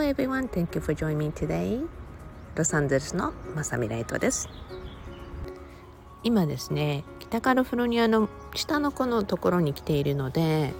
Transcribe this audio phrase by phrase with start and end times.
[0.00, 1.86] Hello everyone, thank you for joining me today.
[2.54, 4.48] ロサンゼルスのマサミライトです。
[6.22, 10.72] 今ですね、北カリフォルニアの下の子のところに来ているので、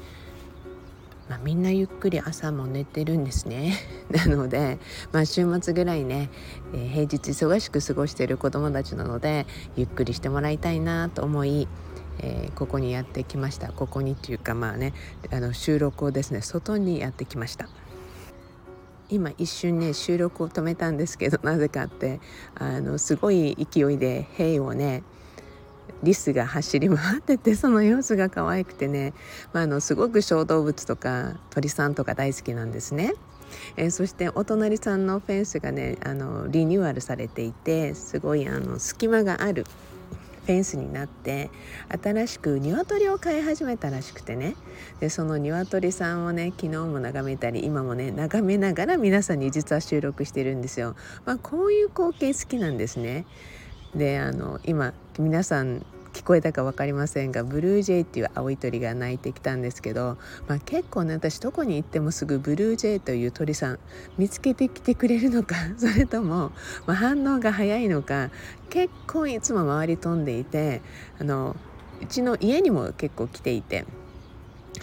[1.29, 3.75] まあ、みんなゆっくり朝も寝てるんですね。
[4.11, 4.79] なので、
[5.13, 6.31] まあ、週末ぐらいね、
[6.73, 9.47] えー、平日忙しく過ごしている子どもたちなので
[9.77, 11.69] ゆっくりしてもらいたいなと思い、
[12.21, 14.95] えー、ここにやってきましたここにっていうかまあね
[15.31, 17.69] あの収録をですね外にやってきました。
[19.11, 22.21] 今一瞬ね収録を止めたんですけどなぜかって
[22.55, 25.03] あのすごい勢いで「兵をね
[26.03, 29.13] リスが走り回っててその様子が可愛くてね、
[29.53, 33.15] まあ、あのすごく小動物とか鳥さんとか大好きなんですね。
[33.77, 39.67] えー、そしてお隣さんのフェンスがねあのリニューアルされていてすごいあの隙間がある
[40.51, 41.49] フェンスになって
[42.03, 44.57] 新しく鶏を飼い始めたらしくてね
[44.99, 50.97] でその鶏さんをね昨日も眺めたり今もね眺めながら皆さんに実は収録してるんですよ。
[51.25, 53.27] まあ、こういう光景好きなんですね。
[53.95, 55.87] であの今皆さん
[56.21, 60.19] 聞こえたか分かりませんがブルージェイっていう青い鳥が鳴いてきたんですけど、
[60.49, 63.79] まあ、結構ね私どこに行ってもすぐブルージェイという鳥さん
[64.19, 66.53] 見つけてきてくれるのか それとも、
[66.87, 68.31] まあ、反応が早いのか
[68.69, 70.83] 結構いつも回り飛んでいて
[71.19, 71.57] あの
[72.03, 73.87] うちの家にも結構来ていて。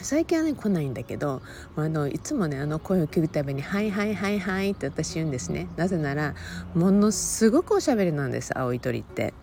[0.02, 1.42] 最近はね来ないんだけど
[1.76, 6.36] あのいつもねあの声を聞くたびに「はいはいはいはい」って私言うんですねなぜなら
[6.76, 9.34] ものすごくおしゃべりなんです青い鳥って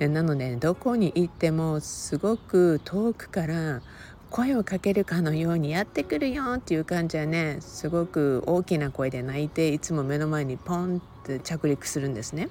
[0.00, 3.82] えなのでどこに行ってもすごく遠くから
[4.30, 12.48] 声をかけるかのようにやってくるよっていう感じはねすごく大きな声で泣いていつも目の前にポンって着陸するんですね。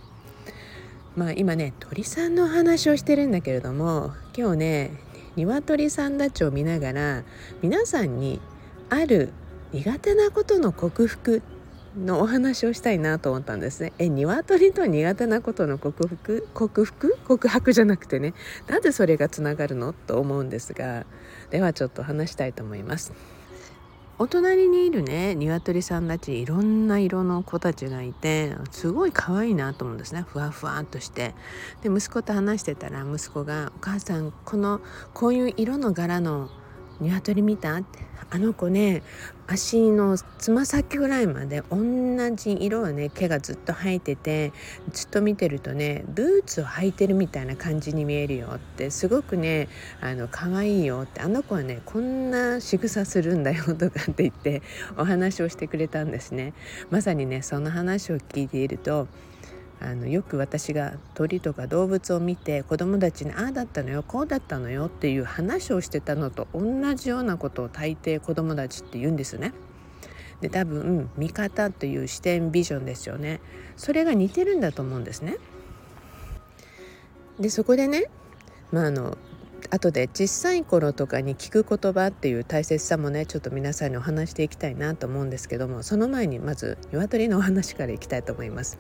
[1.16, 4.92] まあ今ね鳥さんの話をしてるんだけれども今日ね
[5.36, 7.24] 鶏さんたちを見ながら
[7.62, 8.42] 皆さんに
[8.90, 9.32] ある
[9.72, 11.42] 苦手なことの克服
[11.98, 13.92] のお話をしたいなと思ったんですね。
[13.98, 16.48] え鶏と苦手なことの克服？
[16.54, 17.18] 克服？
[17.28, 18.34] 告白じゃなくてね。
[18.68, 19.92] なぜそれがつながるの？
[19.92, 21.06] と思うんですが。
[21.50, 23.12] ではちょっと話したいと思います。
[24.20, 31.34] お隣にいるね鶏さんたちいろんな色の子たちがいてすごい可愛いなと思うんですねふわふわっとして
[31.82, 34.80] で息子と話してたら息子が「お母さんこの
[35.14, 36.50] こういう色の柄の
[37.00, 39.04] 鶏見た?」ってあの子ね
[39.46, 41.78] 足のつま先ぐらいまで同
[42.34, 44.54] じ色はね毛がずっと生えてて
[44.94, 49.68] ずっと見てるとねブーツを履いてるみたいな感じに見えるよってすごくね
[50.00, 54.62] あの可愛いよってあの子はねこんな仕草するんだよとかって言って
[54.98, 56.54] お話をしてくれたんですね。
[56.90, 59.10] まさにねその話を聞いていると
[59.84, 69.54] あのよく私が鳥とか動物を見て子供たちに「ああだったのよこうだったのよ」っていう話をしてたのと同じようなことを大抵子供たちって言うんですね。
[70.40, 73.42] で多分見方という視点ビジョンですよね。
[73.76, 75.38] それが似てるんだと思うんですね。
[77.40, 78.06] でそこでね、
[78.72, 79.18] まあ、あの
[79.74, 88.80] 後で小さい頃とかに聞く言葉っていう大切さもねちょっと皆さんにお話していきたいなと思うんですけどもその前にまず鶏のお話からいきたいと思います。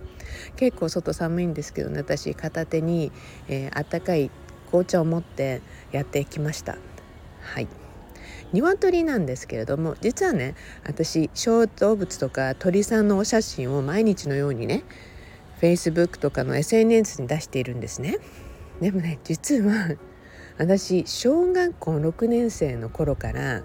[0.57, 3.13] 結構外寒いんですけどね私片手に、
[3.47, 4.29] えー、あったかい
[4.67, 5.61] 紅茶を持って
[5.93, 6.77] やってきました。
[7.39, 7.69] はい。
[8.51, 14.83] 鶏なんですけれども実はね私小動物とか鳥さんのお写真を毎日のようにね
[15.61, 18.17] Facebook とかの SNS に出しているんですね。
[18.81, 19.95] でもね実は
[20.61, 23.63] 私小学校6年生の頃から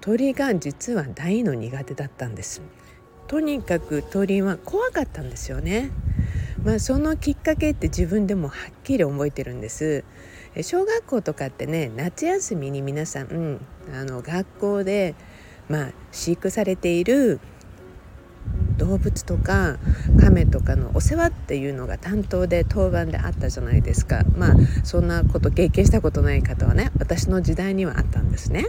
[0.00, 2.62] 鳥が実は大の苦手だったんです。
[3.28, 5.92] とにかく鳥は怖かったんですよね。
[6.64, 10.02] まあそのきっかけって自分でもはっきり覚えてるんです。
[10.62, 13.60] 小学校とかってね夏休みに皆さん、うん、
[13.94, 15.14] あの学校で
[15.68, 17.38] まあ飼育されている
[18.82, 19.78] 動物とか
[20.20, 24.24] 亀とかのお世話っていうのが担当で当番であったじゃないですか。
[24.36, 28.66] まあそんなこと経験したことない方はね私の時代にはあったんですね。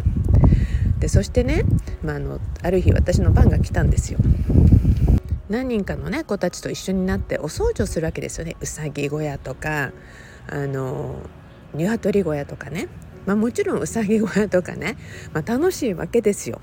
[1.00, 1.66] でそしてね、
[2.04, 4.20] まあ、あのある日私の番が来たんですよ。
[5.50, 8.56] 何人かのね子たちと一緒になってお掃除をするわけですよね。
[8.62, 9.94] うさぎ小屋とか
[10.48, 11.16] あの
[11.74, 12.88] 鶏小屋とかね。
[13.26, 14.98] まあ、もちろんうさぎ小屋とかね、
[15.34, 16.62] まあ、楽しいわけですよ。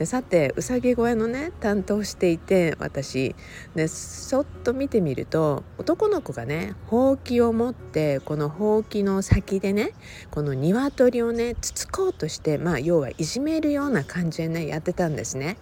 [0.00, 3.36] でさてうさぎ小屋のね担当していて私
[3.74, 9.92] でそっと見てみると男の子がねほうきを持ってこのほうきの先でね
[10.30, 15.58] この鶏をねつつこうとしてまあ要はいじめるような感じでねやってたんですね。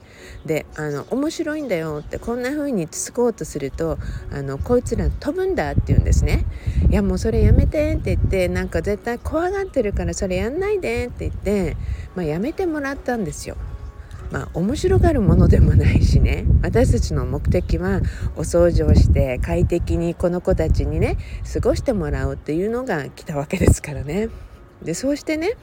[0.47, 3.99] であの面白いんだよってこんな風につつこうとすると
[4.31, 6.45] あのこいつら飛ぶんだって言うんですね。
[6.89, 11.77] いやもうそれやめてって言ってなんか絶対怖がってるからそれやんないでって言って、
[12.15, 13.57] まあ、やめてもらったんですよ。
[14.31, 18.01] まあ面白がるものでもないしね私たちの目的は
[18.37, 21.17] お掃除をして快適にこの子たちにね
[21.53, 24.29] 過ごしてもらうっていうのが来たわけですからね。
[24.83, 25.57] でそうしてね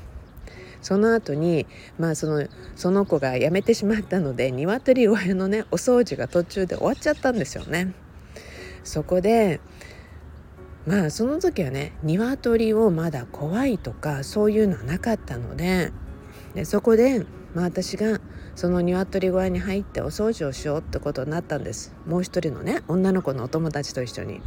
[0.81, 1.65] その後に
[1.97, 7.93] まあそのその子が辞めてしまったので鶏小屋のねお掃除が途中で終わっちゃったんですよね。
[8.83, 9.59] そこで
[10.85, 15.91] まあその時はね鶏をまだ怖いとかそういうのはなかったので
[16.55, 17.25] でそこで、
[17.55, 18.19] まあ、私が
[18.55, 24.41] その鶏小屋に入ってお掃除をしようってことになったんですもう一人のね女の子のお友達と一緒に。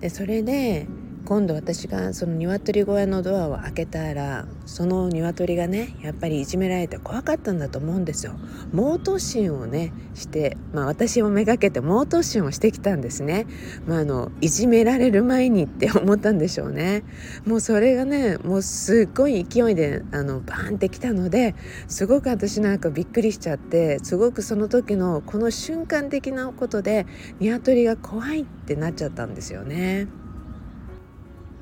[0.00, 0.86] でそれで
[1.26, 8.34] 今度私がその鶏小屋のドアを開けたらその鶏がねやっぱりいじめられて怖かったんだと思うんですよ。
[8.72, 13.46] 猛突進をねしてまあ私をめがけて猛突進をしてきたんですね。
[13.86, 17.04] まああのいじめられる前にって思ったんでしょうね。
[17.46, 21.54] もうそれがねもうすっごい勢いであのバーンってきたので
[21.88, 27.06] すごく私なんかびっくりしちゃってすごくその時のこの瞬間的なことで
[27.40, 30.06] 鶏が怖いってなっちゃったんですよね。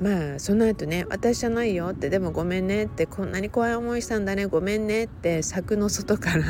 [0.02, 6.44] まあその後ね「私じゃないよ」って「でもごめんね」って「こんなに怖い思いしたんだねごめんね」って柵の外から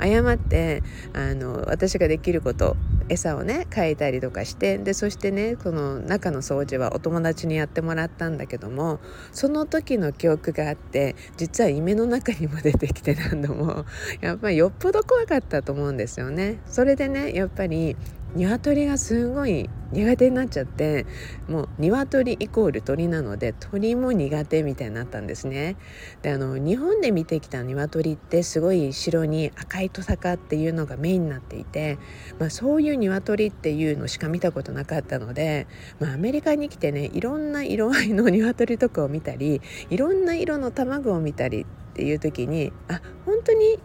[0.00, 2.76] 謝ってあの私ができること
[3.10, 9.00] 餌をね変えたりとかしてでそしてねこの中の掃除はお友達にやってもらったんだけども
[9.32, 13.84] その時の記憶があって実は夢の中にも出てきて何度も
[14.22, 16.60] やっぱりよっぽど怖かったと思うんですよね。
[16.66, 17.96] それでねやっぱり
[18.34, 21.06] 鶏がすごい苦手になっちゃって
[21.48, 25.76] もう鶏イコール鳥なので鳥も苦手みたいになったんですね。
[26.22, 31.98] であの日本で見てきた鶏ってすごい白に赤いトサカっていうのがメインになっていて、
[32.40, 35.68] まあ、そういう鶏っていうのしか見たことなかったので、
[36.00, 43.78] まあ、アメリカに来てねいろんな色合いの鶏とかを見たりいろんな色の卵を見たりっていう時にあ本当に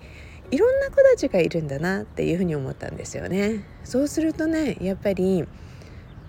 [0.52, 3.66] いろんな子たちがいるんだなっていうふうに思ったんですよね。
[3.84, 5.46] そうするとねやっぱり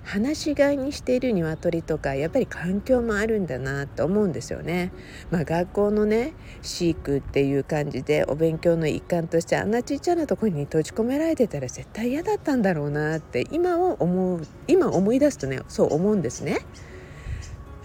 [0.05, 4.93] 放し飼いにしている鶏とかやっぱり環境もあるんだなと思うんですよね。
[5.31, 6.33] まあ、学校のね
[6.63, 16.59] 飼育っていう感じでお勉強の一環としてあんなちっちゃなところに閉じ込められてたら絶対嫌だったんだろうなって今を思う今思い出すとねそう思うんですね。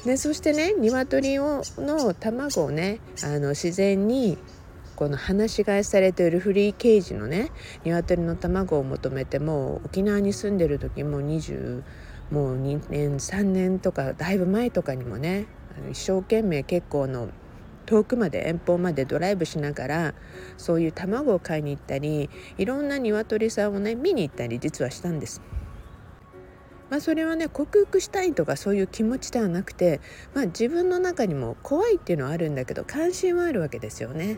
[0.05, 4.37] でそしてね鶏をの卵をねあの自然に
[4.95, 7.51] この放し飼いされているフリーケージのね
[7.83, 11.83] 鶏の卵を求めても沖縄に住んでる時も20
[12.31, 15.45] もう2年3年とかだいぶ前とかにもね
[15.91, 17.29] 一生懸命結構の
[17.85, 20.13] 遠くまで遠方までドライブしながら
[20.57, 25.41] そういう卵を買いに行ったりいろんな鶏さんをね見に行ったり実はしたんです。
[26.89, 30.01] まあ、それはね克服したいとかそういう気持ちではなくて、
[30.35, 34.37] まあ、自分の中にも怖いっていうのはあるんだけど関心はあるわけですよね。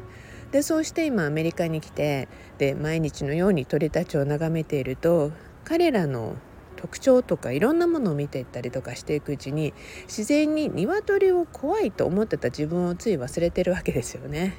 [0.51, 2.27] でそうして今アメリカに来て
[2.57, 5.31] で毎日のように鳥たちを眺めていると
[5.63, 6.35] 彼らの
[6.77, 9.73] 特徴とかいろんなものを見ていったりとかしていくうちに
[10.03, 14.55] 自然に鶏を怖いと思ってた自分をつい忘れてるわけですよね。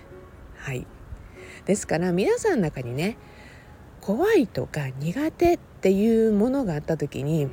[0.56, 0.86] はい
[1.64, 3.16] ですから皆さんの中にね
[4.00, 7.48] 怖いとか苦手っていうものがあった時に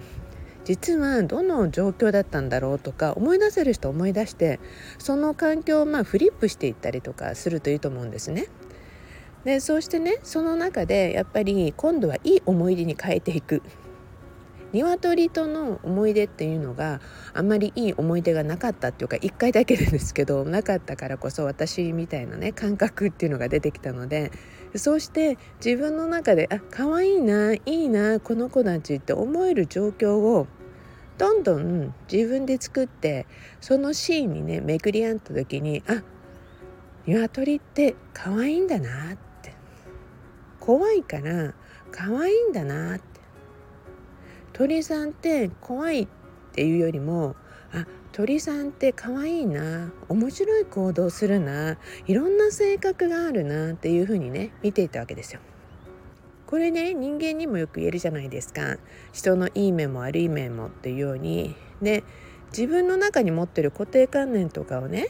[0.65, 4.59] 実はどの状況だったんだろうとか思い出せる人思い出して
[4.97, 8.47] その環境をまあフリップしていったりとかするといいと思うんですね。
[9.45, 13.61] でそうしてねその中でやっぱり今度はいい思い出に変えていく
[14.73, 16.99] 鶏との思い出っていうのが
[17.33, 24.31] あんまりいい思い出がなかったっていうか1回だけですけどなかったからこそ私みたいなね感覚っていうのが出てきたので
[24.75, 30.47] そうして自分の中であ可愛いないいなこの子たちって思える状況を
[31.17, 33.25] どんどん自分で作って
[33.61, 36.03] そのシーンにね巡り合った時にあ
[37.05, 39.53] 鶏って可愛いんだなって。
[40.59, 41.53] 怖いから
[41.91, 43.03] 可愛いんだなって。
[44.53, 46.07] 鳥さんって怖いっ
[46.53, 47.35] ていうよりも
[47.71, 49.91] あ鳥さんって可愛いな。
[50.09, 51.77] 面白い行動するな。
[52.07, 55.41] いろんな性格があるなっていう風にね見ていたわけですよ。
[56.47, 58.77] これね人間にもよく言えるじゃないですか。
[59.13, 61.55] 人のいい面も悪い面もっていうように。
[61.81, 62.03] で
[62.51, 65.09] 自分の中に持ってる固定観念とかをね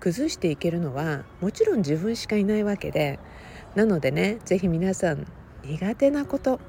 [0.00, 3.18] 崩していけるのはもちろん自分しかいないわけで。
[3.74, 5.26] なのでね是非皆さん
[5.64, 6.60] 苦手なこと。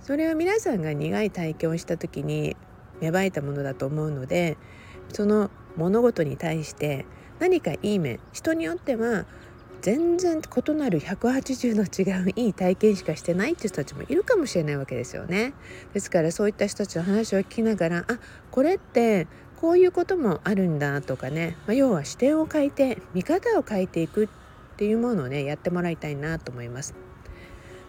[0.00, 2.56] それは皆さんが苦い体験をした時に
[3.00, 4.56] 芽生えたものだと思うので
[5.12, 7.06] その物事に対して
[7.38, 9.26] 何かいい面人によっては
[9.82, 15.54] 全然異なる180の違ういい体験しかしてないっていう人たちもいるかもしれないわけですよね。
[15.92, 18.18] ですからそういった人たちの話を聞きながらあ
[18.52, 19.26] これって
[19.60, 24.28] こういうこともあるんだとかね、まあ、要は視点を変えて見方を変えていくっ
[24.76, 26.94] ていうものをねやってもらいたいなと思います。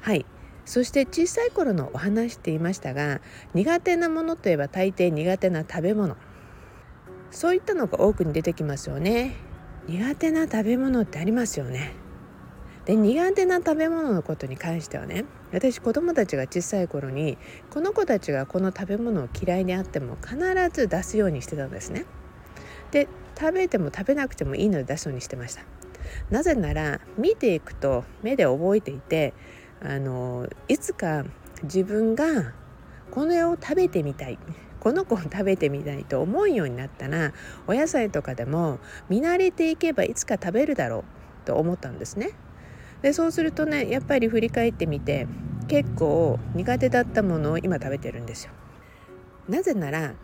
[0.01, 0.25] はい
[0.65, 3.21] そして小さい頃のお話って言いましたが
[3.53, 6.15] 苦手なものといえば大抵苦手な食べ物
[7.31, 9.35] そういったのが多くに出てきますよね
[9.87, 11.93] 苦手な食べ物ってありますよね。
[12.85, 15.23] で苦手な食べ物のことに関してはね
[15.53, 17.37] 私子供たちが小さい頃に
[17.69, 20.37] この子たちがこの食べ物を嫌いであっても必
[20.73, 22.05] ず出すようにしてたんですね。
[22.91, 23.07] で
[23.39, 25.63] 食べても食べなくてもいいので出すようにしてました。
[26.29, 29.33] なぜなら見ていくと目で覚えていて
[29.81, 31.23] あのいつか
[31.63, 32.53] 自分が
[33.13, 34.39] この絵を食べてみたい
[34.79, 37.31] この子を食べてみたいと思うようになったら
[37.67, 41.05] お野菜とかでも見慣れていけばいつか食べるだろ
[41.43, 42.31] うと思ったんですね。
[43.03, 45.27] でそうするとねやっぱり振り返ってみて
[45.67, 48.51] 結構苦手だったものを今食べてるんですよ。
[49.47, 50.15] なぜなら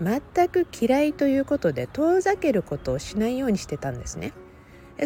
[0.00, 4.32] 全く嫌いということで遠ざけることをしないようにしてたんですね。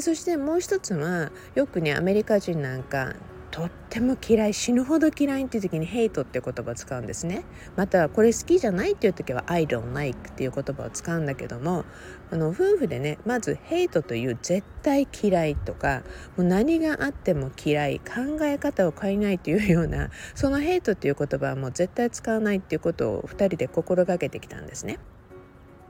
[0.00, 3.16] そしてもう一つはよくねアメリカ人なんか
[3.54, 7.44] とっても嫌い死ぬほど嫌いっていう時に「ヘイト」っていう言葉を使うんですね
[7.76, 11.84] またこれ好きじゃないっていう時は「I don't like」っていう言葉を使うんだけども
[12.32, 16.02] あの夫婦でねまず「ヘイト」という絶対嫌いとか
[16.36, 24.98] もう何があっても嫌い考え方を変えないというようなその「ヘイト」っていう言葉はもう絶対使わないっていうことを2人で心がけてきたんですね。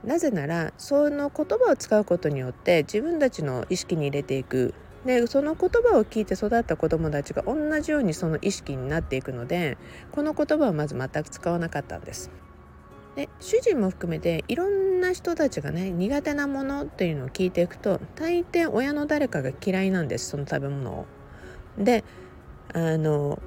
[0.03, 9.77] なぜならその言葉を使うことによって自分たちの意識に入れていくでその言葉を聞いて育った子どもたちが同じようにその意識になっていくので
[10.11, 12.31] この言葉はまず全く使わなかったんです。
[13.15, 21.05] で主人も含めていろんな人たちがね苦手なものっていうのを聞いていくと大抵親の誰かが嫌いなんですその食べ物を。
[21.77, 22.03] で
[22.73, 23.39] あの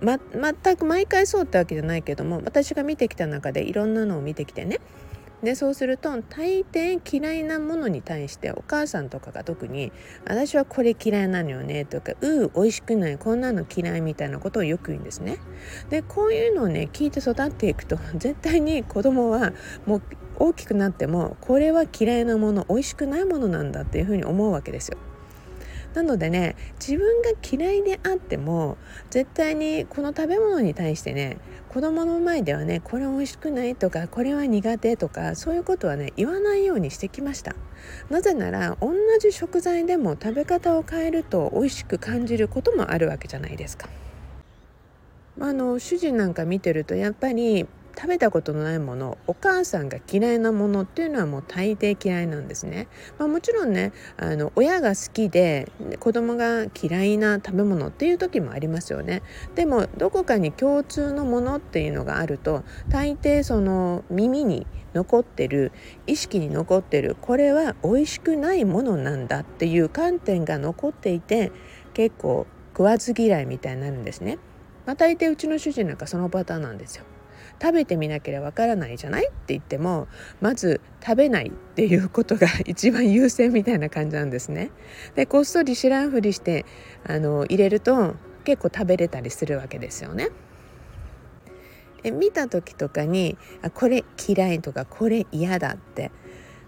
[0.00, 4.78] ま全く毎回そうってわけじゃないけども私が見てきた中でいろんなのを見てきてね
[5.42, 9.92] でそうすると大抵嫌いなものに対してお母さんとかが特に
[10.26, 15.38] 「私はこれ嫌いなのよね」とか「うう美味しくないこんなの嫌い」みたいなことをよく言うんですね。
[15.90, 19.52] でこういうのをね聞いて育っていくと 絶対に子供は
[19.86, 20.02] もう
[20.40, 24.98] 大きくなってもこれは嫌いなもの美味しくないものなんだっていうふうに思うわけですよ。
[25.94, 28.76] なのでね自分が嫌いであっても
[29.10, 31.38] 絶対にこの食べ物に対してね
[31.78, 37.54] 子供の前ではねこれ美味しくないとかこれは苦手とかそういうことはね言わないようにしてきました。
[38.10, 43.88] なぜなら同じ食材でも食べ方を変えると美味しく感じることもあるわけじゃないですか。
[45.40, 47.68] あの主人なんか見てるとやっぱり
[48.00, 52.86] 食べたことのないものお母さんが嫌いなものっていうのはもう大抵嫌いなんですね。
[53.18, 59.22] まあ、もちろんねあの親が好きで子供が嫌いな食べ物っていう時もありますよね。
[59.56, 65.72] でもどこかに共通のものっていうのがあると大抵その耳に残ってる
[66.06, 71.50] 意識に残ってるこれは美味しくないものなんだっていう観点が残っていて
[71.94, 74.38] 結構食わず嫌いみたいになるんですね。
[74.86, 77.04] まあ、大抵うちの主人なんかそのパターンなんですよ。
[77.60, 79.26] 食べてみなければわからないじゃない？
[79.26, 80.08] って言っても
[80.40, 84.70] まず食べないっていうことが一番優先みたいな感じなんですね。
[85.14, 86.64] でこっそり知らんふりして
[87.04, 90.30] あの入れると結構食べれたりするわけですよね。
[92.04, 96.12] え見た時とかにあこれ嫌いとかこれ嫌だって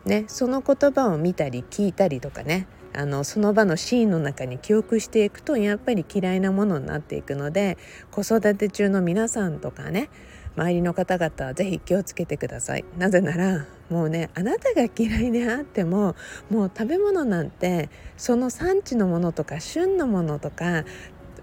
[0.04, 7.78] ねその言葉を見たり聞いたりとかねあのその場のシーンの中に記憶していくとやっぱり嫌いなものになっていくので
[8.10, 10.10] 子育て中の皆さんとかね
[10.56, 16.16] 周りの方々は是非気をつけてくださいなぜならもうねあなたが嫌いであっても
[16.50, 20.84] もう食べ物なんてその産地のものとか旬のものとか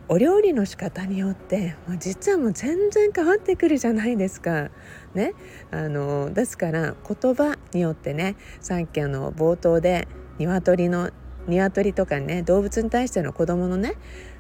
[0.10, 4.70] お料理の仕方によってもう実はもう全然変わってくるじゃないですか。
[5.14, 5.34] ね、
[5.72, 11.12] あのですから言葉によってねさっきあの冒頭で鶏の
[11.48, 13.96] 鶏とかね動物に対しての子供のね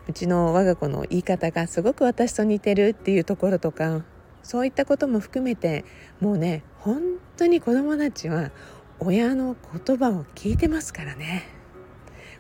[0.08, 4.04] うちの我が子の言い方がすごく私と似てるっていうところとか
[4.48, 5.84] そういったことも含めて
[6.22, 7.02] もうね本
[7.36, 8.52] 当に子どもたちは
[8.98, 11.57] 親の言葉を聞いてますからね。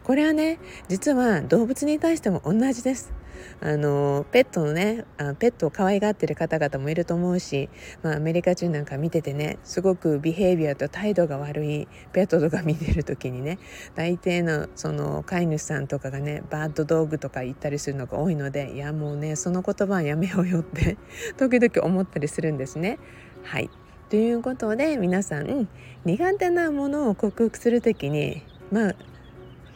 [0.07, 3.11] これはね実は動物に対しても同じです
[3.59, 7.67] あのペットのねあペットを可愛がってる方々もいると思うし、
[8.03, 13.59] まあ、アメリカ人なんか見ててねすごくビヘイビアと態度が悪いペットとか見てる時にね
[13.95, 20.95] 大抵のその飼い主さんとかがねバッドドッグとか言ったりするのが多いのでいやもうねその言葉はやめようよって
[21.35, 22.97] 時々思ったりするんですね。
[23.43, 23.69] はい
[24.09, 25.67] ということで皆さん
[26.05, 28.95] 苦手なものを克服する時にまあ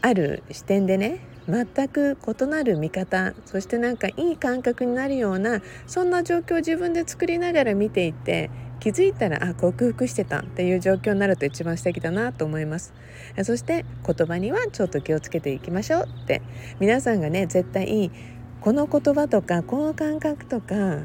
[0.02, 12.94] ある視点でね全く異なる見方そしてなんかいい感覚になるようなそんな状況を自分で作りながら見ていって気づいたらあ克服してたっていう状況になると一番素敵だなと思います。
[13.44, 16.42] そして言葉にはちょっと気をつけていきましょうって。
[16.80, 18.12] 皆さんがね絶対
[18.60, 21.00] この言葉とかこの感覚とか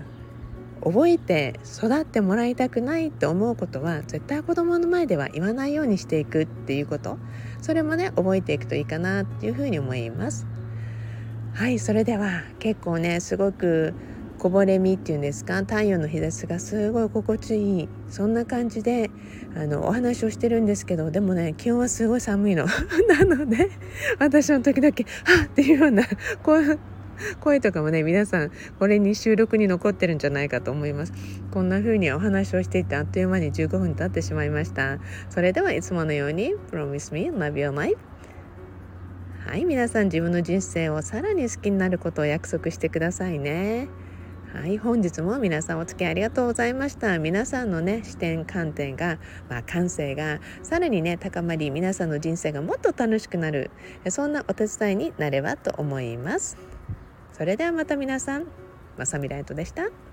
[0.87, 7.19] 覚えて育ってもらいたくないと思うことは絶対子供の前では言わないようにしていくっていうこと。
[7.61, 10.47] それもね覚えていくといいかなっていうふうに思います。
[11.55, 13.95] はいそれでは結構ねすごく
[14.39, 15.57] こぼれみっていうんですか？
[15.63, 17.89] 太陽の日差しがすごい心地いい。
[18.09, 19.11] そんな感じで
[19.57, 22.67] あのお話をしてるんですけどでもね気温はすごい寒いの。
[23.09, 23.71] なので
[24.21, 24.95] 私の時々
[25.27, 26.05] 「はっ!」っていうような
[26.45, 26.79] こう
[27.41, 31.13] 声とかもね皆さんこれに収録に残ってるんじゃないかと思います。
[31.51, 34.99] こんな風にお話をしていてあっという間に15分経ってしまいました。
[35.31, 37.97] それではいつものように Promise me love your life.
[39.47, 43.89] はい皆さん自分の人生をさらに好きになることを約束してくださいね。
[44.53, 47.19] はい本日も皆さんお付き合いありがとうございました。
[47.19, 49.19] 皆さんのね視点観点が、
[49.49, 53.71] まあ、感性がさらにね高まり皆さんの人生がもっと楽しくなる。
[54.09, 56.76] そんなお手伝いになればと思います。
[57.37, 58.47] それではまた皆さん
[58.97, 60.06] まさみライトでした。